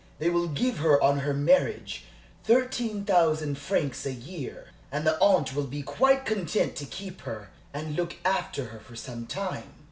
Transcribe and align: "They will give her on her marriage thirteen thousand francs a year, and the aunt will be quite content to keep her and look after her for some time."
"They 0.17 0.31
will 0.31 0.47
give 0.47 0.79
her 0.79 0.99
on 1.03 1.19
her 1.19 1.33
marriage 1.35 2.05
thirteen 2.43 3.05
thousand 3.05 3.59
francs 3.59 4.03
a 4.03 4.11
year, 4.11 4.69
and 4.91 5.05
the 5.05 5.15
aunt 5.19 5.53
will 5.55 5.67
be 5.67 5.83
quite 5.83 6.25
content 6.25 6.75
to 6.77 6.85
keep 6.87 7.21
her 7.21 7.51
and 7.71 7.95
look 7.95 8.15
after 8.25 8.69
her 8.69 8.79
for 8.79 8.95
some 8.95 9.27
time." 9.27 9.75